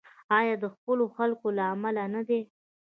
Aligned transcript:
آیا 0.37 0.55
د 0.63 0.65
خپلو 0.75 1.05
خلکو 1.17 1.47
له 1.57 1.63
امله 1.73 2.03
نه 2.15 2.21
دی؟ 2.27 2.41